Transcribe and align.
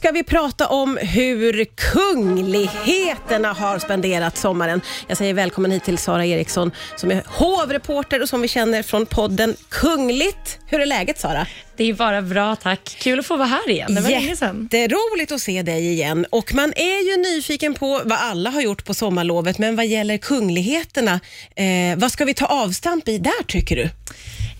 ska 0.00 0.10
vi 0.10 0.22
prata 0.22 0.66
om 0.66 0.96
hur 0.96 1.64
kungligheterna 1.64 3.52
har 3.52 3.78
spenderat 3.78 4.36
sommaren. 4.36 4.80
Jag 5.08 5.16
säger 5.16 5.34
välkommen 5.34 5.70
hit 5.70 5.84
till 5.84 5.98
Sara 5.98 6.26
Eriksson 6.26 6.70
som 6.96 7.10
är 7.10 7.22
hovreporter 7.26 8.22
och 8.22 8.28
som 8.28 8.40
vi 8.40 8.48
känner 8.48 8.82
från 8.82 9.06
podden 9.06 9.56
Kungligt. 9.68 10.58
Hur 10.66 10.80
är 10.80 10.86
läget 10.86 11.20
Sara? 11.20 11.46
Det 11.76 11.84
är 11.84 11.94
bara 11.94 12.22
bra, 12.22 12.56
tack. 12.56 12.96
Kul 13.00 13.18
att 13.18 13.26
få 13.26 13.36
vara 13.36 13.48
här 13.48 13.70
igen. 13.70 13.94
Det 13.94 14.00
var 14.00 14.10
länge 14.10 14.36
sedan. 14.36 14.68
Jätteroligt 14.72 15.32
att 15.32 15.40
se 15.40 15.62
dig 15.62 15.92
igen. 15.92 16.26
Och 16.30 16.54
Man 16.54 16.72
är 16.76 17.10
ju 17.10 17.22
nyfiken 17.22 17.74
på 17.74 18.00
vad 18.04 18.18
alla 18.18 18.50
har 18.50 18.60
gjort 18.60 18.84
på 18.84 18.94
sommarlovet, 18.94 19.58
men 19.58 19.76
vad 19.76 19.86
gäller 19.86 20.16
kungligheterna, 20.16 21.20
eh, 21.56 21.96
vad 21.96 22.12
ska 22.12 22.24
vi 22.24 22.34
ta 22.34 22.46
avstamp 22.46 23.08
i 23.08 23.18
där 23.18 23.42
tycker 23.46 23.76
du? 23.76 23.88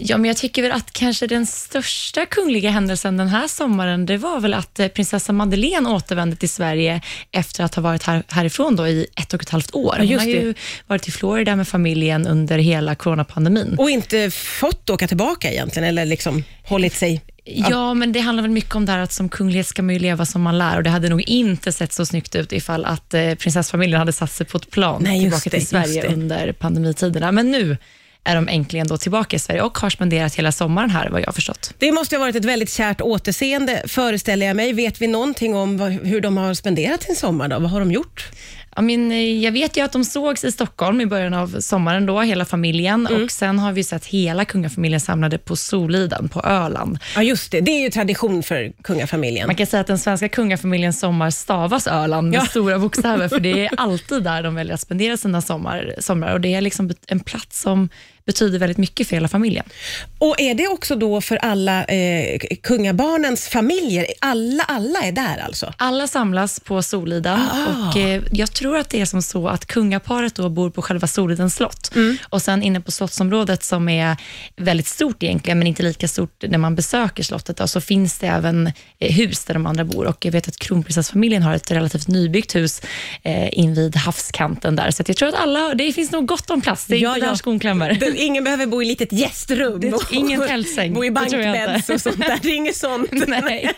Ja, 0.03 0.19
men 0.19 0.29
jag 0.29 0.37
tycker 0.37 0.63
väl 0.63 0.73
att 0.73 0.93
kanske 0.93 1.27
den 1.27 1.47
största 1.47 2.27
kungliga 2.27 2.71
händelsen 2.71 3.17
den 3.17 3.29
här 3.29 3.49
sommaren, 3.49 4.07
det 4.07 4.17
var 4.17 4.41
väl 4.41 4.55
att 4.55 4.81
eh, 4.81 4.89
prinsessa 4.89 5.33
Madeleine 5.33 5.89
återvände 5.89 6.37
till 6.37 6.49
Sverige 6.49 7.01
efter 7.31 7.65
att 7.65 7.75
ha 7.75 7.83
varit 7.83 8.03
här, 8.03 8.23
härifrån 8.29 8.77
då 8.77 8.87
i 8.87 9.07
ett 9.17 9.35
och 9.35 9.43
ett 9.43 9.51
halvt 9.51 9.75
år. 9.75 9.95
Hon 9.99 10.07
just 10.07 10.25
har 10.25 10.31
ju 10.31 10.55
varit 10.87 11.09
i 11.09 11.11
Florida 11.11 11.57
med 11.57 11.69
familjen 11.69 12.27
under 12.27 12.59
hela 12.59 12.95
coronapandemin. 12.95 13.75
Och 13.79 13.91
inte 13.91 14.31
fått 14.31 14.91
åka 14.91 15.09
tillbaka 15.09 15.51
egentligen, 15.51 15.89
eller 15.89 16.05
liksom 16.05 16.45
hållit 16.65 16.95
sig 16.95 17.23
Ja, 17.45 17.95
men 17.95 18.13
det 18.13 18.21
handlar 18.21 18.43
väl 18.43 18.51
mycket 18.51 18.75
om 18.75 18.87
det 18.87 18.93
här 18.93 18.99
att 18.99 19.13
som 19.13 19.29
kunglighet 19.29 19.67
ska 19.67 19.83
man 19.83 19.95
ju 19.95 19.99
leva 19.99 20.27
som 20.27 20.43
man 20.43 20.59
lär 20.59 20.77
och 20.77 20.83
det 20.83 20.91
hade 20.91 21.09
nog 21.09 21.23
inte 21.23 21.73
sett 21.73 21.93
så 21.93 22.07
snyggt 22.07 22.35
ut 22.35 22.53
ifall 22.53 22.85
att 22.85 23.15
eh, 23.15 23.35
prinsessfamiljen 23.35 23.99
hade 23.99 24.13
satt 24.13 24.33
sig 24.33 24.47
på 24.47 24.59
ett 24.59 24.71
plan 24.71 25.03
Nej, 25.03 25.21
tillbaka 25.21 25.51
det, 25.51 25.57
till 25.59 25.67
Sverige 25.67 26.13
under 26.13 26.53
pandemitiderna. 26.53 27.33
Men 27.33 27.51
nu 27.51 27.77
är 28.25 28.35
de 28.35 28.49
äntligen 28.49 28.87
då 28.87 28.97
tillbaka 28.97 29.37
i 29.37 29.39
Sverige 29.39 29.63
och 29.63 29.79
har 29.79 29.91
spenderat 29.91 30.35
hela 30.35 30.53
sommaren 30.53 30.91
här, 30.91 31.11
vad 31.11 31.21
jag 31.21 31.27
har 31.27 31.33
förstått. 31.33 31.75
Det 31.79 31.93
måste 31.93 32.17
ha 32.17 32.21
varit 32.21 32.37
ett 32.37 32.45
väldigt 32.45 32.71
kärt 32.71 33.01
återseende, 33.01 33.83
föreställer 33.87 34.47
jag 34.47 34.57
mig. 34.57 34.73
Vet 34.73 35.03
vi 35.03 35.07
någonting 35.07 35.55
om 35.55 35.81
hur 35.81 36.21
de 36.21 36.37
har 36.37 36.55
spenderat 36.55 37.03
sin 37.03 37.17
sommar? 37.17 37.49
Då? 37.49 37.59
Vad 37.59 37.71
har 37.71 37.81
de 37.81 37.93
gjort? 37.93 38.31
Ja, 38.77 38.83
men, 38.83 39.13
eh, 39.13 39.39
jag 39.39 39.53
vet 39.53 39.77
ju 39.77 39.81
att 39.85 39.93
de 39.93 40.05
sågs 40.05 40.45
i 40.45 40.53
Stockholm 40.53 41.01
i 41.01 41.07
början 41.07 41.35
av 41.35 41.61
sommaren, 41.61 42.07
då, 42.07 42.21
hela 42.21 42.45
familjen. 42.45 43.07
Mm. 43.07 43.23
Och 43.25 43.31
Sen 43.31 43.59
har 43.59 43.73
vi 43.73 43.85
sett 43.85 44.07
hela 44.07 44.45
kungafamiljen 44.45 45.01
samlade 45.01 45.39
på 45.39 45.57
Soliden 45.57 46.29
på 46.29 46.41
Öland. 46.41 46.99
Ja, 47.15 47.23
just 47.23 47.53
det. 47.53 47.61
Det 47.61 47.71
är 47.71 47.81
ju 47.83 47.91
tradition 47.91 48.43
för 48.43 48.73
kungafamiljen. 48.83 49.47
Man 49.47 49.57
kan 49.57 49.67
säga 49.67 49.81
att 49.81 49.87
den 49.87 49.99
svenska 49.99 50.29
kungafamiljens 50.29 51.01
sommar 51.01 51.31
stavas 51.31 51.87
Öland 51.87 52.31
med 52.31 52.37
Ja. 52.37 52.45
stora 52.47 52.79
bokstäver, 52.79 53.29
för 53.29 53.41
det 53.41 53.67
är 53.67 53.71
alltid 53.77 54.23
där 54.23 54.43
de 54.43 54.55
väljer 54.55 54.75
att 54.75 54.81
spendera 54.81 55.17
sina 55.17 55.43
sommar, 55.43 55.95
somrar. 55.99 56.33
Och 56.33 56.41
det 56.41 56.55
är 56.55 56.61
liksom 56.61 56.91
en 57.07 57.21
plats 57.21 57.61
som 57.63 57.89
betyder 58.31 58.59
väldigt 58.59 58.79
mycket 58.79 59.09
för 59.09 59.17
hela 59.17 59.29
familjen. 59.29 59.65
Och 60.19 60.41
är 60.41 60.55
det 60.55 60.69
också 60.69 60.97
då 60.97 61.21
för 61.21 61.37
alla 61.37 61.85
eh, 61.85 62.39
kungabarnens 62.63 63.49
familjer? 63.49 64.07
Alla, 64.21 64.63
alla 64.63 64.99
är 64.99 65.13
där 65.13 65.39
alltså? 65.45 65.73
Alla 65.77 66.07
samlas 66.07 66.61
på 66.61 66.83
Soliden 66.83 67.39
Ah. 67.41 67.89
och 67.89 67.97
eh, 67.97 68.23
jag 68.33 68.53
tror 68.53 68.77
att 68.79 68.91
det 68.91 69.01
är 69.01 69.05
som 69.05 69.23
så 69.23 69.49
att 69.49 69.67
kungaparet 69.67 70.35
då 70.35 70.49
bor 70.49 70.71
på 70.71 70.83
själva 70.83 71.07
Solidens 71.07 71.55
slott 71.55 71.91
Mm. 71.95 72.17
och 72.29 72.43
sen 72.43 72.63
inne 72.63 72.81
på 72.81 72.91
slottsområdet 72.91 73.63
som 73.65 73.89
är 73.89 74.17
väldigt 74.57 74.87
stort 74.87 75.23
egentligen, 75.23 75.59
men 75.59 75.67
inte 75.67 75.83
lika 75.83 76.09
stort 76.09 76.45
när 76.49 76.59
man 76.59 76.75
besöker 76.75 77.23
slottet, 77.23 77.57
då, 77.57 77.67
så 77.69 77.81
finns 77.81 78.19
det 78.19 78.27
även 78.27 78.67
eh, 78.99 79.13
hus 79.13 79.45
där 79.45 79.55
de 79.55 79.67
andra 79.67 79.85
bor 79.85 80.07
och 80.07 80.25
jag 80.25 80.33
vet 80.33 80.49
att 80.49 80.57
kronprinsessfamiljen 80.57 81.43
har 81.43 81.55
ett 81.55 81.71
relativt 81.71 82.09
nybyggt 82.09 82.55
hus 82.55 82.83
eh, 83.23 83.59
invid 83.59 83.97
havskanten 83.97 84.77
där, 84.77 84.91
så 84.91 85.03
jag 85.07 85.17
tror 85.17 85.29
att 85.29 85.35
alla, 85.35 85.75
det 85.75 85.93
finns 85.93 86.11
nog 86.13 86.27
gott 86.27 86.51
om 86.51 86.61
plats. 86.61 86.87
Det 86.87 86.95
är 86.97 86.99
Ja, 87.01 87.15
inte 87.15 87.27
där 87.27 87.35
skon 87.35 87.59
klämmer. 87.61 87.95
Ingen 88.21 88.45
behöver 88.45 88.67
bo 88.67 88.83
i 88.83 88.85
litet 88.85 89.13
gästrum. 89.13 89.81
Det- 89.81 89.93
ingen 90.11 90.41
tältsäng. 90.41 90.95
Bo 90.95 91.05
i 91.05 91.11
bankbädds 91.11 91.89
och 91.91 92.01
sånt 92.01 92.19
där. 92.19 92.39
Det 92.43 92.49
är 92.49 92.55
inget 92.57 92.77
sånt. 92.77 93.11
Nej. 93.29 93.73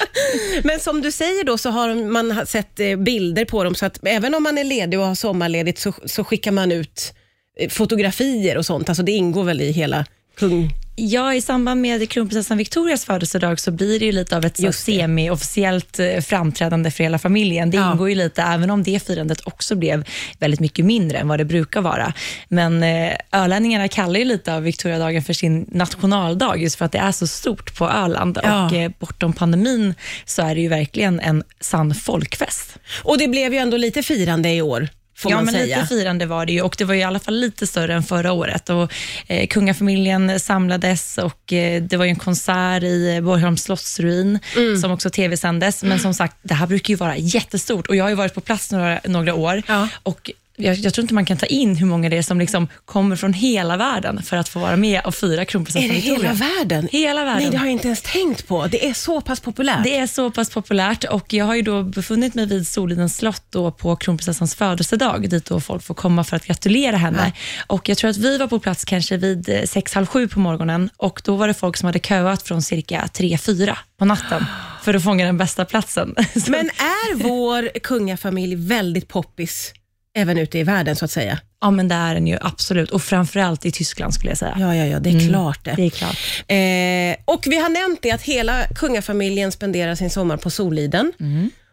Men 0.64 0.80
som 0.80 1.00
du 1.02 1.12
säger 1.12 1.44
då 1.44 1.58
så 1.58 1.70
har 1.70 1.94
man 1.94 2.46
sett 2.46 2.80
eh, 2.80 2.96
bilder 2.96 3.44
på 3.44 3.64
dem, 3.64 3.74
så 3.74 3.86
att 3.86 3.98
även 4.06 4.34
om 4.34 4.42
man 4.42 4.58
är 4.58 4.64
ledig 4.64 4.98
och 5.00 5.06
har 5.06 5.14
sommarledigt 5.14 5.78
så, 5.78 5.92
så 6.04 6.24
skickar 6.24 6.52
man 6.52 6.72
ut 6.72 7.14
eh, 7.60 7.68
fotografier 7.70 8.56
och 8.58 8.66
sånt. 8.66 8.88
Alltså 8.88 9.02
det 9.02 9.12
ingår 9.12 9.44
väl 9.44 9.60
i 9.60 9.72
hela 9.72 10.04
kung... 10.38 10.70
Ja, 10.98 11.34
i 11.34 11.40
samband 11.40 11.80
med 11.80 12.10
kronprinsessan 12.10 12.58
Victorias 12.58 13.04
födelsedag 13.04 13.60
så 13.60 13.70
blir 13.70 13.98
det 13.98 14.04
ju 14.04 14.12
lite 14.12 14.36
av 14.36 14.44
ett 14.44 14.74
semi-officiellt 14.74 15.98
eh, 15.98 16.20
framträdande 16.20 16.90
för 16.90 17.04
hela 17.04 17.18
familjen. 17.18 17.70
Det 17.70 17.76
Ja. 17.76 17.92
ingår 17.92 18.08
ju 18.08 18.14
lite, 18.14 18.42
även 18.42 18.70
om 18.70 18.82
det 18.82 19.06
firandet 19.06 19.40
också 19.46 19.74
blev 19.74 20.04
väldigt 20.38 20.60
mycket 20.60 20.84
mindre 20.84 21.18
än 21.18 21.28
vad 21.28 21.38
det 21.40 21.44
brukar 21.44 21.80
vara. 21.80 22.12
Men 22.48 22.82
eh, 22.82 23.12
ölänningarna 23.32 23.88
kallar 23.88 24.18
ju 24.18 24.24
lite 24.24 24.54
av 24.54 24.62
Victoriadagen 24.62 25.22
för 25.22 25.32
sin 25.32 25.66
nationaldag, 25.72 26.56
just 26.56 26.76
för 26.76 26.84
att 26.84 26.92
det 26.92 26.98
är 26.98 27.12
så 27.12 27.26
stort 27.26 27.76
på 27.78 27.88
Öland. 27.88 28.38
Ja. 28.42 28.66
Och 28.66 28.72
eh, 28.72 28.90
bortom 28.98 29.32
pandemin 29.32 29.94
så 30.24 30.42
är 30.42 30.54
det 30.54 30.60
ju 30.60 30.68
verkligen 30.68 31.20
en 31.20 31.42
sann 31.60 31.94
folkfest. 31.94 32.78
Och 33.02 33.18
det 33.18 33.28
blev 33.28 33.52
ju 33.52 33.58
ändå 33.58 33.76
lite 33.76 34.02
firande 34.02 34.50
i 34.52 34.62
år, 34.62 34.88
får 35.16 35.30
ja, 35.30 35.36
man 35.36 35.44
men 35.44 35.54
säga. 35.54 35.76
lite 35.76 35.88
firande 35.88 36.26
var 36.26 36.46
det 36.46 36.52
ju 36.52 36.60
och 36.62 36.74
det 36.78 36.84
var 36.84 36.94
i 36.94 37.02
alla 37.02 37.18
fall 37.18 37.34
lite 37.34 37.66
större 37.66 37.94
än 37.94 38.02
förra 38.02 38.32
året. 38.32 38.70
Och, 38.70 38.92
eh, 39.26 39.46
kungafamiljen 39.46 40.40
samlades 40.40 41.18
och 41.18 41.52
eh, 41.52 41.82
det 41.82 41.96
var 41.96 42.04
ju 42.04 42.08
en 42.10 42.16
konsert 42.16 42.82
i 42.82 43.14
eh, 43.16 43.20
Borgholms 43.20 43.62
slottsruin 43.62 44.38
Mm. 44.56 44.76
som 44.80 44.90
också 44.92 45.10
tv-sändes. 45.10 45.82
Men 45.82 45.98
som 45.98 46.14
sagt, 46.14 46.36
det 46.42 46.54
här 46.54 46.66
brukar 46.66 46.88
ju 46.92 46.96
vara 46.96 47.16
jättestort 47.16 47.86
och 47.86 47.96
jag 47.96 48.04
har 48.04 48.08
ju 48.08 48.14
varit 48.16 48.34
på 48.34 48.40
plats 48.40 48.72
några, 48.72 49.00
några 49.04 49.34
år 49.34 49.62
Ja. 49.68 49.88
och 50.02 50.30
jag, 50.56 50.74
jag 50.76 50.94
tror 50.94 51.02
inte 51.02 51.14
man 51.14 51.24
kan 51.24 51.36
ta 51.36 51.46
in 51.46 51.76
hur 51.76 51.86
många 51.86 52.08
det 52.08 52.18
är 52.18 52.22
som 52.22 52.38
liksom 52.38 52.68
kommer 52.84 53.16
från 53.16 53.32
hela 53.32 53.76
världen 53.76 54.22
för 54.22 54.36
att 54.36 54.48
få 54.48 54.58
vara 54.58 54.76
med 54.76 55.00
och 55.04 55.14
fira 55.14 55.40
Är 55.40 55.44
kronprinsessan 55.44 55.88
det 55.88 55.94
Victoria. 55.94 56.32
hela 56.32 56.34
världen? 56.58 56.88
Hela 56.92 57.24
världen. 57.24 57.42
Nej, 57.42 57.50
det 57.50 57.56
har 57.56 57.64
jag 57.66 57.72
inte 57.72 57.86
ens 57.86 58.02
tänkt 58.02 58.48
på. 58.48 58.66
Det 58.66 58.88
är 58.88 58.94
så 58.94 59.20
pass 59.20 59.40
populärt. 59.40 59.84
Det 59.84 59.96
är 59.96 60.06
så 60.06 60.30
pass 60.30 60.50
populärt 60.50 61.04
och 61.04 61.32
jag 61.32 61.44
har 61.44 61.54
ju 61.54 61.62
då 61.62 61.82
befunnit 61.82 62.34
mig 62.34 62.46
vid 62.46 62.68
Solidens 62.68 63.16
slott 63.16 63.42
då 63.50 63.70
på 63.70 63.96
kronprinsessans 63.96 64.54
födelsedag, 64.54 65.28
dit 65.30 65.44
då 65.44 65.60
folk 65.60 65.82
får 65.82 65.94
komma 65.94 66.24
för 66.24 66.36
att 66.36 66.46
gratulera 66.46 66.96
henne. 66.96 67.32
Och 67.66 67.88
Jag 67.88 67.98
tror 67.98 68.10
att 68.10 68.16
vi 68.16 68.38
var 68.38 68.46
på 68.46 68.58
plats 68.58 68.84
kanske 68.84 69.16
vid 69.16 69.48
eh, 69.48 69.62
sex, 69.62 69.94
halv 69.94 70.06
sju 70.06 70.28
på 70.28 70.40
morgonen 70.40 70.90
och 70.96 71.22
då 71.24 71.36
var 71.36 71.48
det 71.48 71.54
folk 71.54 71.76
som 71.76 71.86
hade 71.86 71.98
köat 71.98 72.42
från 72.42 72.62
cirka 72.62 73.08
tre, 73.12 73.38
fyra 73.38 73.78
på 73.98 74.04
natten 74.04 74.44
för 74.82 74.94
att 74.94 75.04
fånga 75.04 75.26
den 75.26 75.38
bästa 75.38 75.64
platsen. 75.64 76.14
Men 76.46 76.66
är 76.66 77.14
vår 77.14 77.78
kungafamilj 77.78 78.54
väldigt 78.54 79.08
poppis 79.08 79.72
även 80.16 80.38
ute 80.38 80.58
i 80.58 80.62
världen 80.62 80.96
så 80.96 81.04
att 81.04 81.10
säga? 81.10 81.38
ja, 81.60 81.70
men 81.70 81.88
det 81.88 81.94
är 81.94 82.14
den 82.14 82.26
ju 82.26 82.38
absolut 82.40 82.90
och 82.90 83.02
framförallt 83.02 83.66
i 83.66 83.72
Tyskland 83.72 84.14
skulle 84.14 84.30
jag 84.30 84.38
säga. 84.38 84.56
Ja, 84.60 84.74
ja, 84.74 84.84
ja, 84.84 85.00
det 85.00 85.10
är 85.10 85.28
klart 85.28 85.64
det. 85.64 85.74
Det 85.76 85.82
är 85.82 85.90
klart. 85.90 86.16
Eh, 86.48 87.34
och 87.34 87.44
vi 87.46 87.56
har 87.56 87.68
nämnt 87.68 88.02
det 88.02 88.10
att 88.10 88.22
hela 88.22 88.66
kungafamiljen 88.74 89.52
spenderar 89.52 89.94
sin 89.94 90.10
sommar 90.10 90.36
på 90.36 90.50
Soliden. 90.50 91.12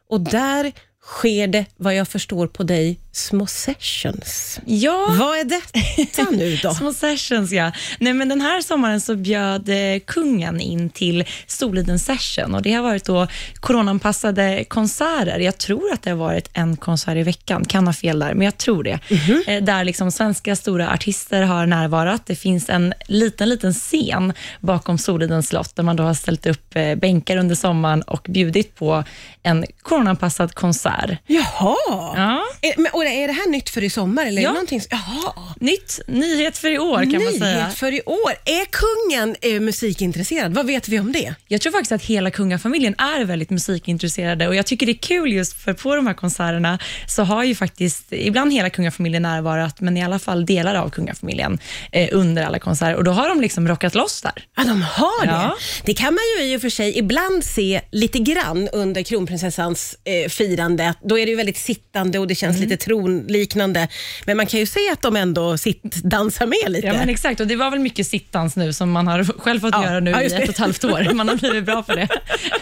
Och 0.09 0.21
där 0.21 0.71
sker 1.03 1.47
det, 1.47 1.65
vad 1.75 1.95
jag 1.95 2.07
förstår 2.07 2.47
på 2.47 2.63
dig, 2.63 2.99
små 3.15 3.45
sessions. 3.47 4.59
Ja, 4.65 5.15
Vad 5.19 5.37
är 5.39 5.43
detta 5.43 6.23
nu 6.31 6.55
då? 6.63 6.73
Små 6.73 6.93
sessions, 6.93 7.51
ja. 7.51 7.71
Nej, 7.99 8.13
men 8.13 8.29
den 8.29 8.41
här 8.41 8.61
sommaren 8.61 9.01
så 9.01 9.15
bjöd 9.15 9.69
eh, 9.69 9.99
kungen 10.07 10.59
in 10.61 10.89
till 10.89 11.25
Soliden 11.47 11.99
session 11.99 12.55
och 12.55 12.61
det 12.61 12.73
har 12.73 12.83
varit 12.83 13.05
då 13.05 13.27
coronaanpassade 13.55 14.63
konserter. 14.67 15.39
Jag 15.39 15.57
tror 15.57 15.93
att 15.93 16.01
det 16.01 16.09
har 16.09 16.17
varit 16.17 16.49
en 16.53 16.77
konsert 16.77 17.15
i 17.17 17.23
veckan, 17.23 17.65
kan 17.65 17.87
ha 17.87 17.93
fel 17.93 18.19
där, 18.19 18.33
men 18.33 18.45
jag 18.45 18.57
tror 18.57 18.83
det. 18.83 18.99
Eh, 19.47 19.63
Där 19.63 19.83
liksom 19.83 20.11
svenska 20.11 20.55
stora 20.55 20.91
artister 20.91 21.41
har 21.41 21.65
närvarat. 21.65 22.25
Det 22.25 22.35
finns 22.35 22.69
en 22.69 22.93
liten, 23.07 23.49
liten 23.49 23.73
scen 23.73 24.33
bakom 24.59 24.97
Solidens 24.97 25.47
slott 25.47 25.75
där 25.75 25.83
man 25.83 25.95
då 25.95 26.03
har 26.03 26.13
ställt 26.13 26.45
upp 26.45 26.75
eh, 26.75 26.95
bänkar 26.95 27.37
under 27.37 27.55
sommaren 27.55 28.01
och 28.01 28.25
bjudit 28.29 28.75
på 28.75 29.03
en 29.43 29.65
coronaanpassad 29.81 30.53
konsert. 30.55 31.09
Jaha! 31.27 31.75
Ja. 32.15 32.43
Men, 32.77 32.87
och 33.05 33.11
är 33.11 33.27
det 33.27 33.33
här 33.33 33.49
nytt 33.49 33.69
för 33.69 33.83
i 33.83 33.89
sommar? 33.89 34.25
Eller 34.25 34.41
är 34.41 34.43
Ja. 34.43 34.49
det 34.49 34.53
någonting? 34.53 34.81
Jaha. 34.89 35.33
Nytt, 35.59 35.99
nyhet 36.07 36.57
för 36.57 36.71
i 36.71 36.79
år 36.79 36.97
kan 36.97 37.11
man 37.11 37.19
Nyhet 37.19 37.39
säga. 37.39 37.69
för 37.69 37.91
i 37.93 38.01
år. 38.05 38.31
Är 38.45 38.65
kungen 38.65 39.35
eh, 39.41 39.59
musikintresserad? 39.61 40.53
Vad 40.53 40.65
vet 40.67 40.87
vi 40.87 40.99
om 40.99 41.11
det? 41.11 41.35
Jag 41.47 41.61
tror 41.61 41.71
faktiskt 41.71 41.91
att 41.91 42.03
hela 42.03 42.31
kungafamiljen 42.31 42.95
är 42.97 43.25
väldigt 43.25 43.49
musikintresserade 43.49 44.47
och 44.47 44.55
jag 44.55 44.65
tycker 44.65 44.85
det 44.85 44.91
är 44.91 44.97
kul 44.97 45.33
just 45.33 45.53
för 45.53 45.73
på 45.73 45.95
de 45.95 46.07
här 46.07 46.13
konserterna 46.13 46.79
så 47.07 47.23
har 47.23 47.43
ju 47.43 47.55
faktiskt 47.55 48.05
ibland 48.09 48.53
hela 48.53 48.69
kungafamiljen 48.69 49.23
närvarat, 49.23 49.81
men 49.81 49.97
i 49.97 50.03
alla 50.03 50.19
fall 50.19 50.45
delar 50.45 50.75
av 50.75 50.89
kungafamiljen 50.89 51.59
eh, 51.91 52.09
under 52.11 52.43
alla 52.43 52.59
konserter 52.59 52.95
och 52.95 53.03
då 53.03 53.11
har 53.11 53.29
de 53.29 53.41
liksom 53.41 53.67
rockat 53.67 53.95
loss 53.95 54.21
där. 54.21 54.45
Ja, 54.57 54.63
de 54.63 54.81
har 54.81 55.25
det. 55.25 55.31
Ja. 55.31 55.55
Det 55.85 55.93
kan 55.93 56.13
man 56.13 56.23
ju 56.39 56.45
i 56.53 56.57
och 56.57 56.61
för 56.61 56.69
sig 56.69 56.97
ibland 56.97 57.43
se 57.43 57.81
lite 57.91 58.19
grann 58.19 58.69
under 58.73 59.03
kronprinsessans 59.03 59.97
eh, 60.03 60.29
firande. 60.29 60.93
Då 61.03 61.19
är 61.19 61.25
det 61.25 61.29
ju 61.29 61.35
väldigt 61.37 61.57
sittande 61.57 62.19
och 62.19 62.27
det 62.27 62.35
känns 62.35 62.57
Mm. 62.57 62.69
lite 62.69 62.85
tronliknande. 62.93 63.87
Men 64.25 64.37
man 64.37 64.45
kan 64.45 64.59
ju 64.59 64.65
se 64.65 64.79
att 64.91 65.01
de 65.01 65.15
ändå 65.15 65.57
sittdansar 65.57 66.45
med 66.45 66.71
lite. 66.71 66.87
Ja, 66.87 66.93
men 66.93 67.09
exakt. 67.09 67.39
Och 67.39 67.47
det 67.47 67.55
var 67.55 67.71
väl 67.71 67.79
mycket 67.79 68.07
sittans 68.07 68.55
nu 68.55 68.73
som 68.73 68.91
man 68.91 69.07
har 69.07 69.23
själv 69.23 69.59
fått 69.59 69.73
Ja, 69.73 69.85
göra 69.85 69.99
nu 69.99 70.11
ja, 70.11 70.21
i 70.21 70.25
ett 70.25 70.33
och 70.43 70.49
ett 70.49 70.57
halvt 70.57 70.83
år. 70.83 71.13
Man 71.13 71.29
har 71.29 71.35
blivit 71.35 71.65
bra 71.65 71.83
på 71.83 71.95
det. 71.95 72.07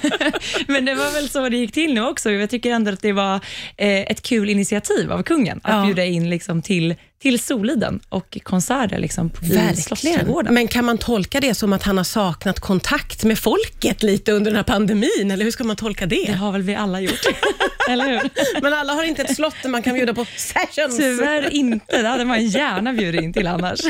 men 0.67 0.85
det 0.85 0.95
var 0.95 1.13
väl 1.13 1.29
så 1.29 1.49
det 1.49 1.57
gick 1.57 1.73
till 1.73 1.93
nu 1.93 2.01
också. 2.05 2.31
Jag 2.31 2.49
tycker 2.49 2.71
ändå 2.71 2.91
att 2.91 3.01
det 3.01 3.11
var 3.13 3.35
eh, 3.77 3.99
ett 4.01 4.21
kul 4.21 4.49
initiativ 4.49 5.11
av 5.11 5.23
kungen 5.23 5.59
att 5.63 5.73
Ja. 5.73 5.85
bjuda 5.85 6.05
in 6.05 6.29
liksom 6.29 6.61
till 6.61 6.95
till 7.21 7.39
Soliden 7.39 7.99
och 8.09 8.37
konserter 8.43 8.99
liksom, 8.99 9.29
på. 9.29 9.45
Slottsträdgården. 9.75 10.53
Men 10.53 10.67
kan 10.67 10.85
man 10.85 10.97
tolka 10.97 11.39
det 11.39 11.55
som 11.55 11.73
att 11.73 11.83
han 11.83 11.97
har 11.97 12.03
saknat 12.03 12.59
kontakt 12.59 13.23
med 13.23 13.39
folket 13.39 14.03
lite 14.03 14.31
under 14.31 14.51
den 14.51 14.55
här 14.55 14.63
pandemin, 14.63 15.31
eller 15.31 15.43
hur 15.43 15.51
ska 15.51 15.63
man 15.63 15.75
tolka 15.75 16.05
Det 16.05 16.25
det? 16.25 16.31
har 16.31 16.51
väl 16.51 16.61
vi 16.61 16.75
alla 16.75 17.01
gjort, 17.01 17.25
eller 17.89 18.07
hur? 18.07 18.29
Men 18.61 18.73
alla 18.73 18.93
har 18.93 19.03
inte 19.03 19.21
ett 19.21 19.35
slott 19.35 19.55
där 19.61 19.69
man 19.69 19.83
kan 19.83 19.93
bjuda 19.93 20.13
på 20.13 20.25
sessions. 20.35 20.97
Tyvärr 20.97 21.53
inte, 21.53 22.01
det 22.01 22.07
hade 22.07 22.25
man 22.25 22.45
gärna 22.45 22.93
bjudit 22.93 23.21
in 23.21 23.33
till 23.33 23.47
annars. 23.47 23.79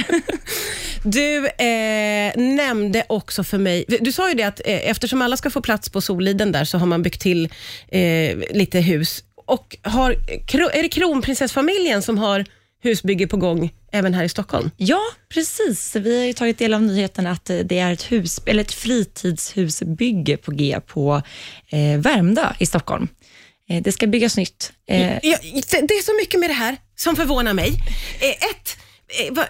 Du 1.03 1.47
eh, 1.47 2.37
nämnde 2.37 3.03
också 3.09 3.43
för 3.43 3.57
mig, 3.57 3.85
du 3.99 4.11
sa 4.11 4.29
ju 4.29 4.35
det 4.35 4.43
att 4.43 4.61
eh, 4.65 4.89
eftersom 4.89 5.21
alla 5.21 5.37
ska 5.37 5.49
få 5.49 5.61
plats 5.61 5.89
på 5.89 6.01
Soliden 6.01 6.51
där 6.51 6.65
så 6.65 6.77
har 6.77 6.85
man 6.85 7.03
byggt 7.03 7.21
till 7.21 7.49
eh, 7.87 8.37
lite 8.51 8.79
hus. 8.79 9.23
Och 9.45 9.77
har, 9.83 10.11
är 10.73 10.81
det 10.83 10.89
kronprinsessfamiljen 10.89 12.01
som 12.01 12.17
har 12.17 12.45
husbygge 12.81 13.27
på 13.27 13.37
gång 13.37 13.73
även 13.91 14.13
här 14.13 14.23
i 14.23 14.29
Stockholm? 14.29 14.71
Ja, 14.77 15.01
precis. 15.29 15.95
Vi 15.95 16.19
har 16.19 16.25
ju 16.25 16.33
tagit 16.33 16.57
del 16.57 16.73
av 16.73 16.81
nyheten 16.81 17.27
att 17.27 17.49
eh, 17.49 17.57
det 17.57 17.79
är 17.79 17.93
ett, 17.93 18.11
hus, 18.11 18.41
eller 18.45 18.61
ett 18.61 18.71
fritidshusbygge 18.71 20.37
på 20.37 20.51
G 20.51 20.79
på 20.87 21.21
eh, 21.69 21.99
Värmdö 21.99 22.53
i 22.59 22.65
Stockholm. 22.65 23.07
Eh, 23.69 23.81
det 23.81 23.91
ska 23.91 24.07
byggas 24.07 24.37
nytt. 24.37 24.71
Eh, 24.89 25.01
Ja, 25.23 25.37
det, 25.41 25.93
är 25.93 26.03
så 26.03 26.15
mycket 26.21 26.39
med 26.39 26.49
det 26.49 26.53
här 26.53 26.77
som 26.95 27.15
förvånar 27.15 27.53
mig. 27.53 27.69
Eh, 28.19 28.29
ett, 28.29 28.77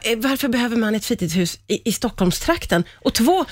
eh, 0.04 0.18
varför 0.18 0.48
behöver 0.48 0.78
man 0.78 0.96
ett 0.96 1.06
fritidshus 1.06 1.60
i, 1.68 1.90
i 1.90 1.92
Stockholmstrakten? 1.92 2.84
Och 2.96 3.14
två, 3.14 3.46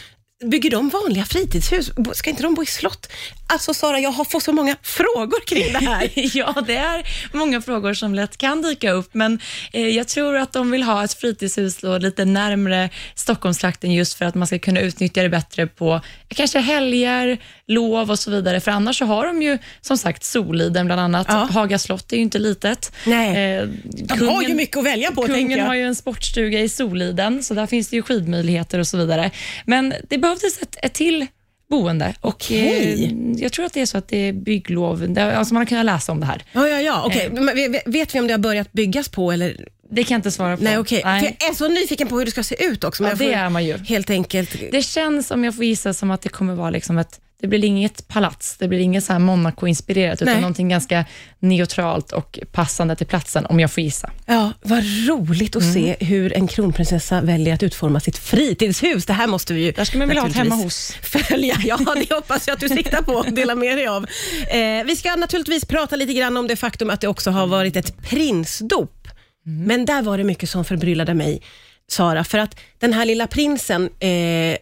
bygger 0.45 0.69
de 0.71 0.89
vanliga 0.89 1.25
fritidshus? 1.25 1.91
Ska 2.13 2.29
inte 2.29 2.43
de 2.43 2.53
bo 2.53 2.63
i 2.63 2.65
slott? 2.65 3.11
Alltså 3.47 3.73
Sara, 3.73 3.99
jag 3.99 4.11
har 4.11 4.25
fått 4.25 4.43
så 4.43 4.53
många 4.53 4.75
frågor 4.83 5.45
kring 5.47 5.73
det 5.73 5.79
här. 5.79 6.11
ja, 6.37 6.63
det 6.67 6.75
är 6.75 7.03
många 7.33 7.61
frågor 7.61 7.93
som 7.93 8.15
lätt 8.15 8.37
kan 8.37 8.61
dyka 8.61 8.91
upp, 8.91 9.13
men 9.13 9.39
eh, 9.73 9.87
jag 9.87 10.07
tror 10.07 10.37
att 10.37 10.53
de 10.53 10.71
vill 10.71 10.83
ha 10.83 11.03
ett 11.03 11.13
fritidshus 11.13 11.77
då, 11.77 11.97
lite 11.97 12.25
närmre 12.25 12.89
Stockholmstrakten 13.15 13.93
just 13.93 14.13
för 14.13 14.25
att 14.25 14.35
man 14.35 14.47
ska 14.47 14.59
kunna 14.59 14.79
utnyttja 14.79 15.21
det 15.21 15.29
bättre 15.29 15.67
på 15.67 16.01
kanske 16.27 16.59
helger, 16.59 17.37
lov 17.67 18.11
och 18.11 18.19
så 18.19 18.31
vidare. 18.31 18.59
För 18.59 18.71
annars 18.71 18.97
så 18.97 19.05
har 19.05 19.25
de 19.27 19.41
ju 19.41 19.57
som 19.81 19.97
sagt 19.97 20.23
Soliden 20.23 20.85
bland 20.85 21.01
annat. 21.01 21.27
Ja. 21.29 21.49
Haga 21.51 21.79
slott 21.79 22.11
är 22.11 22.15
ju 22.15 22.21
inte 22.21 22.39
litet. 22.39 22.91
Nej. 23.05 23.57
Eh, 23.57 23.67
De 23.83 24.27
har 24.27 24.43
ju 24.43 24.53
mycket 24.53 24.77
att 24.77 24.85
välja 24.85 25.11
på, 25.11 25.21
Kungen 25.25 25.59
har 25.59 25.75
ju 25.75 25.83
en 25.83 25.95
sportstuga 25.95 26.59
i 26.59 26.69
Soliden, 26.69 27.43
så 27.43 27.53
där 27.53 27.67
finns 27.67 27.89
det 27.89 27.95
ju 27.95 28.01
skidmöjligheter 28.01 28.79
och 28.79 28.87
så 28.87 28.97
vidare. 28.97 29.31
Men 29.65 29.93
det 30.09 30.17
behövdes 30.29 30.61
ett, 30.61 30.75
ett 30.81 30.93
till 30.93 31.27
boende 31.69 32.15
och 32.21 32.51
eh, 32.51 33.11
jag 33.41 33.51
tror 33.51 33.65
att 33.65 33.73
det 33.73 33.81
är 33.81 33.85
så 33.85 33.97
att 33.97 34.07
det 34.07 34.17
är 34.17 34.33
bygglov. 34.33 35.09
Det, 35.09 35.37
alltså 35.37 35.53
man 35.53 35.61
har 35.61 35.65
kunnat 35.65 35.85
läsa 35.85 36.11
om 36.11 36.19
det 36.19 36.25
här. 36.25 36.43
Ja, 36.51 36.67
ja, 36.67 36.81
ja. 36.81 37.03
okej. 37.05 37.25
Eh. 37.25 37.91
Vet 37.91 38.15
vi 38.15 38.19
om 38.19 38.27
det 38.27 38.33
har 38.33 38.39
börjat 38.39 38.71
byggas 38.71 39.09
på 39.09 39.31
eller? 39.31 39.67
Det 39.91 40.03
kan 40.03 40.15
jag 40.15 40.19
inte 40.19 40.31
svara 40.31 40.57
på. 40.57 40.63
Nej. 40.63 40.73
För 40.73 41.05
Nej. 41.05 41.37
Jag 41.39 41.49
är 41.49 41.53
så 41.53 41.67
nyfiken 41.67 42.07
på 42.07 42.17
hur 42.17 42.25
det 42.25 42.31
ska 42.31 42.43
se 42.43 42.65
ut 42.65 42.83
också. 42.83 43.03
Men 43.03 43.09
Ja, 43.09 43.15
det 43.17 43.33
är 43.33 43.49
man 43.49 43.65
ju. 43.65 43.77
Helt 43.77 44.09
enkelt. 44.09 44.55
Det 44.71 44.81
känns, 44.81 45.31
om 45.31 45.43
jag 45.43 45.55
får 45.55 45.65
gissa, 45.65 45.93
som 45.93 46.11
att 46.11 46.21
det 46.21 46.29
kommer 46.29 46.55
vara 46.55 46.69
liksom 46.69 46.97
ett 46.97 47.19
det 47.41 47.47
blir 47.47 47.65
inget 47.65 48.07
palats, 48.07 48.57
det 48.57 48.67
blir 48.67 48.79
inget 48.79 49.03
så 49.03 49.13
här 49.13 49.19
Monaco-inspirerat, 49.19 50.21
utan 50.21 50.41
någonting 50.41 50.69
ganska 50.69 51.05
neutralt 51.39 52.11
och 52.11 52.39
passande 52.51 52.95
till 52.95 53.07
platsen, 53.07 53.45
om 53.45 53.59
jag 53.59 53.71
får 53.71 53.83
gissa. 53.83 54.11
Ja, 54.25 54.53
vad 54.61 54.83
roligt 55.07 55.55
att 55.55 55.73
se 55.73 55.95
hur 55.99 56.37
en 56.37 56.47
kronprinsessa 56.47 57.21
väljer 57.21 57.53
att 57.53 57.63
utforma 57.63 57.99
sitt 57.99 58.17
fritidshus. 58.17 59.05
Det 59.05 59.13
här 59.13 59.27
måste 59.27 59.53
vi 59.53 59.61
ju 59.65 59.71
Där 59.71 59.85
ska 59.85 59.97
man 59.97 60.07
väl 60.07 60.17
ha 60.17 60.27
ett 60.27 60.35
hemma 60.35 60.55
hos. 60.55 60.91
Följa. 61.01 61.55
Ja, 61.65 61.77
det 61.77 62.15
hoppas 62.15 62.47
jag 62.47 62.53
att 62.53 62.59
du 62.59 62.69
siktar 62.69 63.01
på 63.01 63.19
att 63.19 63.35
dela 63.35 63.55
med 63.55 63.77
dig 63.77 63.87
av. 63.87 64.05
Eh, 64.47 64.85
vi 64.85 64.95
ska 64.95 65.15
naturligtvis 65.15 65.65
prata 65.65 65.95
lite 65.95 66.13
grann 66.13 66.37
om 66.37 66.47
det 66.47 66.55
faktum 66.55 66.89
att 66.89 67.01
det 67.01 67.07
också 67.07 67.31
har 67.31 67.47
varit 67.47 67.75
ett 67.75 68.01
prinsdop. 68.01 69.07
Men 69.45 69.85
där 69.85 70.01
var 70.01 70.17
det 70.17 70.23
mycket 70.23 70.49
som 70.49 70.65
förbryllade 70.65 71.13
mig, 71.13 71.41
Sara, 71.87 72.23
för 72.23 72.37
att 72.37 72.59
den 72.79 72.93
här 72.93 73.05
lilla 73.05 73.27
prinsen, 73.27 73.89
eh, 73.99 74.57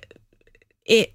är, 0.87 1.05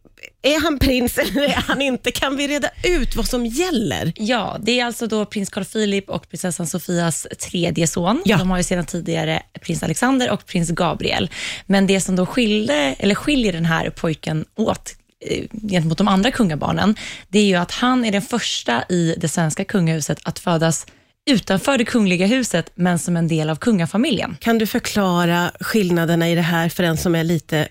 är 0.43 0.61
han 0.61 0.79
prins 0.79 1.19
eller 1.19 1.43
är 1.43 1.65
han 1.67 1.83
inte? 1.83 2.11
Kan 2.11 2.37
vi 2.37 2.49
reda 2.49 2.71
ut 2.85 3.17
vad 3.17 3.29
som 3.29 3.47
gäller? 3.47 4.13
Ja, 4.17 4.57
det 4.61 4.81
är 4.81 4.85
alltså 4.85 5.07
då 5.07 5.25
prins 5.25 5.51
Carl 5.51 5.65
Philip 5.65 6.11
och 6.11 6.29
prinsessan 6.29 6.67
Sofias 6.67 7.27
tredje 7.51 7.87
son. 7.87 8.23
Ja. 8.25 8.37
De 8.37 8.51
har 8.51 8.57
ju 8.57 8.63
sedan 8.65 8.87
tidigare 8.87 9.43
prins 9.61 9.83
Alexander 9.83 10.31
och 10.31 10.47
prins 10.47 10.71
Gabriel. 10.71 11.31
Men 11.67 11.87
det 11.87 12.01
som 12.01 12.17
då 12.17 12.27
skilde, 12.27 12.75
eller 12.75 13.15
skiljer 13.15 13.53
den 13.53 13.65
här 13.65 13.91
pojken 13.91 14.45
åt 14.57 14.95
eh, 15.27 15.45
gentemot 15.71 15.99
de 15.99 16.09
andra 16.09 16.31
kungabarnen, 16.31 16.97
det 17.29 17.39
är 17.39 17.45
ju 17.45 17.57
att 17.57 17.71
han 17.71 18.05
är 18.05 18.13
den 18.13 18.23
första 18.23 18.85
i 18.89 19.15
det 19.19 19.29
svenska 19.29 19.65
kungahuset 19.65 20.19
att 20.23 20.39
födas 20.39 20.87
utanför 21.31 21.79
det 21.79 21.85
kungliga 21.85 22.27
huset, 22.27 22.71
men 22.75 22.99
som 22.99 23.17
en 23.17 23.29
del 23.29 23.51
av 23.51 23.57
kungafamiljen. 23.57 24.37
Kan 24.41 24.59
du 24.59 24.67
förklara 24.67 25.51
skillnaderna 25.61 26.31
i 26.31 26.35
det 26.35 26.43
här 26.43 26.69
för 26.69 26.83
en 26.83 26.97
som 26.97 27.15
är 27.15 27.25
lite. 27.25 27.69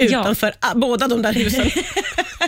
Utanför 0.00 0.52
ah, 0.60 0.74
båda 0.74 1.08
de 1.08 1.22
där 1.22 1.32
husen? 1.32 1.70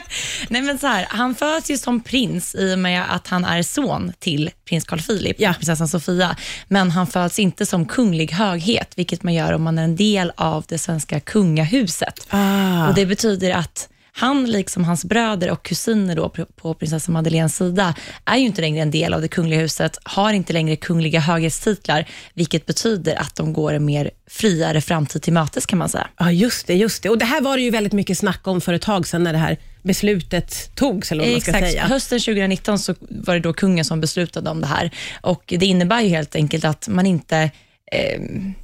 Nej, 0.48 0.62
men 0.62 0.78
så 0.78 0.86
här, 0.86 1.06
han 1.10 1.34
föds 1.34 1.70
ju 1.70 1.78
som 1.78 2.00
prins 2.00 2.54
i 2.54 2.74
och 2.74 2.78
med 2.78 3.14
att 3.14 3.28
han 3.28 3.44
är 3.44 3.62
son 3.62 4.12
till 4.18 4.50
prins 4.68 4.84
Carl 4.84 5.00
Philip 5.00 5.36
Ja. 5.40 5.50
och 5.50 5.56
prinsessan 5.56 5.88
Sofia. 5.88 6.36
Men 6.68 6.90
han 6.90 7.06
föds 7.06 7.38
inte 7.38 7.66
som 7.66 7.86
kunglig 7.86 8.32
höghet, 8.32 8.92
vilket 8.96 9.22
man 9.22 9.34
gör 9.34 9.52
om 9.52 9.62
man 9.62 9.78
är 9.78 9.84
en 9.84 9.96
del 9.96 10.32
av 10.36 10.64
det 10.68 10.78
svenska 10.78 11.20
kungahuset. 11.20 12.26
Ah. 12.30 12.88
Och 12.88 12.94
Det 12.94 13.06
betyder 13.06 13.50
att 13.50 13.88
han, 14.14 14.50
liksom 14.50 14.84
hans 14.84 15.04
bröder 15.04 15.50
och 15.50 15.62
kusiner 15.62 16.16
då 16.16 16.28
på- 16.56 16.74
prinsessan 16.74 17.12
Madeleines 17.12 17.56
sida, 17.56 17.94
är 18.24 18.36
ju 18.36 18.46
inte 18.46 18.60
längre 18.60 18.82
en 18.82 18.90
del 18.90 19.14
av 19.14 19.20
det 19.20 19.28
kungliga 19.28 19.60
huset, 19.60 19.98
har 20.04 20.32
inte 20.32 20.52
längre 20.52 20.76
kungliga 20.76 21.20
höghetstitlar, 21.20 22.08
vilket 22.34 22.66
betyder 22.66 23.14
att 23.20 23.34
de 23.36 23.52
går 23.52 23.72
en 23.72 23.84
mer 23.84 24.10
friare 24.30 24.80
framtid 24.80 25.22
till 25.22 25.32
mötes 25.32 25.66
kan 25.66 25.78
man 25.78 25.88
säga. 25.88 26.08
Ja, 26.18 26.32
just 26.32 26.66
det, 26.66 26.74
just 26.74 27.02
det. 27.02 27.08
Och 27.08 27.18
det 27.18 27.24
här 27.24 27.40
var 27.40 27.56
det 27.56 27.62
ju 27.62 27.70
väldigt 27.70 27.92
mycket 27.92 28.18
snack 28.18 28.46
om 28.46 28.60
för 28.60 28.72
ett 28.74 28.82
tag 28.82 29.06
sedan 29.06 29.22
när 29.22 29.32
det 29.32 29.38
här 29.38 29.56
beslutet 29.82 30.70
togs, 30.74 31.12
eller 31.12 31.24
vad 31.24 31.32
man 31.32 31.40
ska 31.40 31.50
Exakt. 31.50 31.70
säga. 31.70 31.82
Hösten 31.86 32.20
2019 32.20 32.78
så 32.78 32.94
var 33.08 33.34
det 33.34 33.40
då 33.40 33.52
kungen 33.52 33.84
som 33.84 34.00
beslutade 34.00 34.50
om 34.50 34.60
det 34.60 34.66
här. 34.66 34.90
Och 35.20 35.42
Det 35.46 35.66
innebär 35.66 36.00
ju 36.00 36.08
helt 36.08 36.34
enkelt 36.36 36.64
att 36.64 36.88
man 36.88 37.06
inte 37.06 37.50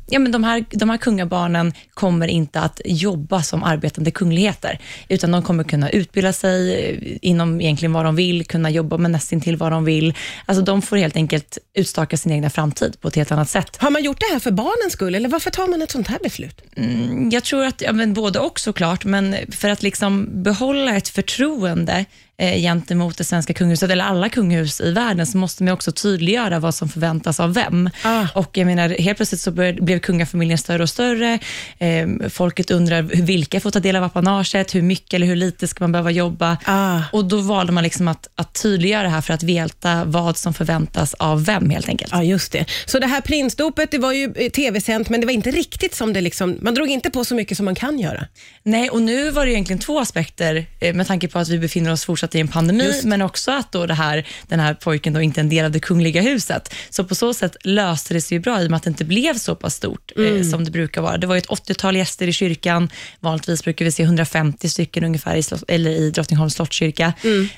ja, 0.07 0.19
men 0.19 0.33
de, 0.33 0.45
här, 0.45 0.65
de 0.71 0.91
här 0.91 0.97
kungabarnen 0.97 1.73
kommer 1.95 2.29
inte 2.29 2.61
att 2.61 2.81
jobba 2.85 3.43
som 3.43 3.63
arbetande 3.65 4.11
kungligheter, 4.11 4.79
utan 5.09 5.31
de 5.33 5.43
kommer 5.43 5.65
kunna 5.65 5.91
utbilda 5.91 6.33
sig 6.33 6.75
eh, 6.75 7.19
inom 7.23 7.61
egentligen 7.61 7.93
vad 7.93 8.05
de 8.05 8.17
vill, 8.17 8.47
kunna 8.47 8.71
jobba 8.71 8.99
med 8.99 9.11
nästintill 9.11 9.57
vad 9.57 9.73
de 9.73 9.85
vill. 9.85 10.15
Alltså 10.47 10.65
de 10.65 10.83
får 10.83 10.97
helt 10.97 11.17
enkelt 11.17 11.59
utstaka 11.75 12.17
sin 12.17 12.33
egna 12.33 12.51
framtid 12.51 13.01
på 13.01 13.09
ett 13.09 13.17
helt 13.17 13.33
annat 13.33 13.51
sätt. 13.51 13.77
Har 13.81 13.91
man 13.91 14.03
gjort 14.03 14.21
det 14.21 14.33
här 14.33 14.41
för 14.41 14.51
barnens 14.51 14.93
skull, 14.93 15.15
eller 15.15 15.29
varför 15.29 15.51
tar 15.51 15.67
man 15.67 15.83
ett 15.83 15.91
sånt 15.91 16.09
här 16.09 16.19
beslut? 16.23 16.63
Mm, 16.77 17.31
Jag 17.31 17.45
tror 17.45 17.65
att, 17.65 17.81
ja, 17.81 17.93
men 17.93 18.15
både 18.15 18.39
och 18.39 18.61
såklart, 18.61 19.05
men 19.05 19.37
för 19.51 19.69
att 19.69 19.83
liksom 19.83 20.43
behålla 20.43 20.97
ett 20.97 21.09
förtroende 21.09 22.05
eh, 22.39 22.61
gentemot 22.61 23.19
det 23.19 23.25
svenska 23.25 23.55
kungahuset, 23.55 23.91
eller 23.91 24.05
alla 24.05 24.29
kungahus 24.29 24.81
i 24.81 24.93
världen, 24.93 25.27
så 25.27 25.39
måste 25.39 25.65
man 25.65 25.75
också 25.75 25.93
tydliggöra 25.93 26.59
vad 26.59 26.75
som 26.75 26.89
förväntas 26.89 27.41
av 27.41 27.55
vem. 27.55 27.91
Ah. 28.05 28.27
Och 28.35 28.57
jag 28.57 28.67
menar, 28.67 28.89
helt 28.89 29.17
plötsligt 29.17 29.41
så 29.41 29.51
började, 29.51 29.83
blev 29.83 29.99
kungafamiljen 29.99 30.59
större 30.59 30.83
och 30.83 30.89
större. 30.89 31.39
Eh, 31.79 32.09
folket 32.29 32.71
undrar 32.71 33.03
hur, 33.03 33.23
vilka 33.23 33.61
får 33.61 33.71
ta 33.71 33.81
del 33.81 33.97
av 33.97 34.05
apanaget, 34.05 34.75
hur 34.75 34.83
mycket 34.83 35.15
eller 35.15 35.27
hur 35.27 35.37
lite 35.37 35.69
ska 35.69 35.85
man 35.85 35.93
behöva 35.93 36.11
jobba? 36.11 36.57
Ah. 36.65 37.01
Och 37.13 37.25
då 37.25 37.41
valde 37.41 37.73
man 37.73 37.85
liksom 37.85 38.09
att, 38.09 38.29
att 38.35 38.63
tydliggöra 38.63 39.03
det 39.03 39.09
här 39.09 39.21
för 39.21 39.35
att 39.35 39.43
veta 39.43 40.05
vad 40.05 40.37
som 40.37 40.55
förväntas 40.55 41.15
av 41.15 41.45
vem 41.45 41.71
helt 41.71 41.89
enkelt. 41.89 42.13
Ja, 42.13 42.23
just 42.23 42.53
det. 42.53 42.65
Så 42.87 42.99
det 42.99 43.07
här 43.07 43.21
prinsdopet, 43.21 43.91
det 43.91 43.99
var 43.99 44.13
ju 44.13 44.33
eh, 44.37 44.51
tv-sänt, 44.51 45.09
men 45.09 45.21
det 45.21 45.27
var 45.27 45.33
inte 45.33 45.51
riktigt 45.51 45.95
som 45.95 46.13
det 46.13 46.21
liksom, 46.21 46.59
man 46.61 46.75
drog 46.75 46.89
inte 46.89 47.11
på 47.11 47.25
så 47.25 47.35
mycket 47.35 47.57
som 47.57 47.65
man 47.65 47.75
kan 47.75 47.99
göra. 47.99 48.27
Nej, 48.63 48.91
och 48.91 49.03
nu 49.03 49.31
var 49.31 49.47
det 49.47 49.53
egentligen 49.53 49.81
två 49.81 50.01
aspekter 50.01 50.67
eh, 50.81 50.95
med 50.95 51.07
tanke 51.07 51.29
på 51.29 51.39
att 51.39 51.49
vi 51.49 51.59
befinner 51.59 51.93
oss 51.93 52.05
fortsatt 52.05 52.28
i 52.35 52.41
en 52.41 52.49
pandemi, 52.49 52.85
Just. 52.85 53.05
men 53.05 53.23
också 53.23 53.51
att 53.51 53.73
då 53.73 53.87
det 53.87 53.95
här, 53.95 54.27
den 54.47 54.61
här 54.61 54.75
pojken 54.75 55.13
då 55.13 55.21
inte 55.21 55.41
är 55.41 55.43
en 55.43 55.49
del 55.49 55.65
av 55.65 55.71
det 55.71 55.81
kungliga 55.81 56.21
huset. 56.23 56.75
Så 56.91 57.05
på 57.05 57.15
så 57.15 57.35
sätt 57.35 57.57
löste 57.65 58.15
det 58.15 58.21
sig 58.21 58.37
ju 58.37 58.41
bra 58.41 58.63
i 58.63 58.67
och 58.67 58.71
med 58.71 58.77
att 58.77 58.83
det 58.83 58.89
inte 58.91 59.05
blev 59.05 59.39
så 59.39 59.55
pass 59.55 59.75
stort 59.75 60.13
Mm. 60.17 60.37
eh, 60.37 60.43
som 60.43 60.65
det 60.65 60.71
brukar 60.71 61.01
vara. 61.03 61.19
Det 61.19 61.27
var 61.27 61.35
ju 61.35 61.39
ett 61.39 61.47
80-tal 61.49 61.97
gäster 61.97 62.29
i 62.29 62.33
kyrkan. 62.33 62.91
Vanligtvis 63.21 63.65
brukar 63.65 63.85
vi 63.85 63.93
se 63.93 64.03
150 64.03 64.69
stycken 64.69 65.05
ungefär 65.05 65.37
i, 65.37 65.43
slott, 65.43 65.65
eller 65.69 65.91
i 65.91 66.11
Drottningholms 66.11 66.55
slottskyrka. 66.55 67.13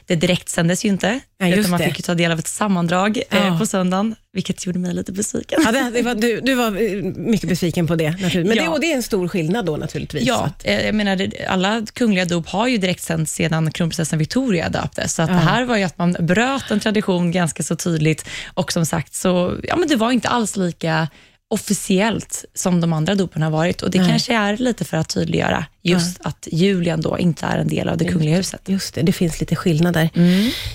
Det 0.06 0.14
direktsändes 0.16 0.84
ju 0.84 0.88
inte, 0.88 1.20
Mm. 1.40 1.52
Ja, 1.52 1.58
utan 1.58 1.70
man 1.70 1.80
det. 1.80 1.86
fick 1.86 1.98
ju 1.98 2.02
ta 2.02 2.14
del 2.14 2.32
av 2.32 2.38
ett 2.38 2.46
sammandrag 2.48 3.22
eh, 3.30 3.58
på 3.58 3.66
söndagen, 3.66 4.14
vilket 4.32 4.66
gjorde 4.66 4.78
mig 4.78 4.94
lite 4.94 5.12
besviken. 5.12 5.62
Ja, 5.64 5.72
det, 5.72 5.90
det 5.90 6.02
var, 6.02 6.14
du, 6.14 6.40
du 6.40 6.54
var 6.54 6.66
eh, 6.66 7.02
mycket 7.02 7.48
besviken 7.48 7.86
på 7.86 7.94
det, 7.96 8.10
naturligtvis. 8.10 8.46
men 8.48 8.56
Ja. 8.56 8.72
det, 8.72 8.80
det 8.80 8.92
är 8.92 8.96
en 8.96 9.02
stor 9.02 9.28
skillnad 9.28 9.66
då 9.66 9.76
naturligtvis. 9.76 10.22
Ja, 10.26 10.50
eh, 10.64 10.86
jag 10.86 10.94
menar, 10.94 11.30
alla 11.48 11.86
kungliga 11.92 12.24
dop 12.24 12.48
har 12.48 12.68
ju 12.68 12.76
direkt 12.78 13.02
sänts 13.02 13.34
sedan 13.34 13.70
kronprinsessan 13.70 14.18
Victoria 14.18 14.68
döptes, 14.68 15.14
så 15.14 15.22
att 15.22 15.28
det 15.28 15.34
här 15.34 15.64
var 15.64 15.76
ju 15.76 15.82
att 15.82 15.98
man 15.98 16.16
bröt 16.20 16.70
en 16.70 16.80
tradition 16.80 17.32
ganska 17.32 17.62
så 17.62 17.76
tydligt 17.76 18.24
och 18.54 18.72
som 18.72 18.86
sagt, 18.86 19.14
så, 19.14 19.56
ja, 19.62 19.76
men 19.76 19.88
det 19.88 19.96
var 19.96 20.10
inte 20.12 20.28
alls 20.28 20.56
lika 20.56 21.08
officiellt 21.50 22.44
som 22.54 22.80
de 22.80 22.92
andra 22.92 23.14
dopen 23.14 23.42
har 23.42 23.50
varit. 23.50 23.82
Och 23.82 23.90
Det 23.90 23.98
Nej. 23.98 24.08
kanske 24.10 24.34
är 24.34 24.56
lite 24.56 24.84
för 24.84 24.96
att 24.96 25.08
tydliggöra 25.08 25.64
just 25.82 26.20
att 26.20 26.48
Julian 26.52 27.00
då 27.00 27.18
inte 27.18 27.46
är 27.46 27.58
en 27.58 27.68
del 27.68 27.88
av 27.88 27.96
det 27.96 28.04
kungliga 28.04 28.36
huset. 28.36 28.60
Just 28.66 28.94
det, 28.94 29.02
det 29.02 29.12
finns 29.12 29.40
lite 29.40 29.56
skillnader. 29.56 30.10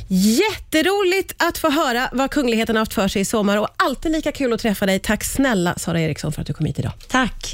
Jätteroligt 0.07 1.43
att 1.43 1.57
få 1.57 1.69
höra 1.69 2.09
vad 2.13 2.31
kungligheten 2.31 2.75
har 2.75 2.81
haft 2.81 2.93
för 2.93 3.07
sig 3.07 3.21
i 3.21 3.25
sommar 3.25 3.57
och 3.57 3.67
alltid 3.77 4.11
lika 4.11 4.31
kul 4.31 4.53
att 4.53 4.61
träffa 4.61 4.85
dig. 4.85 4.99
Tack 4.99 5.23
snälla 5.23 5.73
Sara 5.77 6.01
Eriksson 6.01 6.31
för 6.31 6.41
att 6.41 6.47
du 6.47 6.53
kom 6.53 6.65
hit 6.65 6.79
idag. 6.79 6.91
Tack! 7.09 7.53